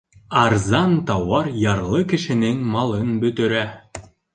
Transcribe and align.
Арзан 0.43 0.95
тауар 1.11 1.51
ярлы 1.67 2.03
кешенең 2.15 2.67
малын 2.75 3.17
бөтөрә. 3.27 3.67